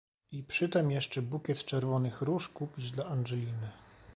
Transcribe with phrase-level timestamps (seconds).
[0.31, 3.71] "I przytem jeszcze bukiet czerwonych róż kupić dla Angeliny!"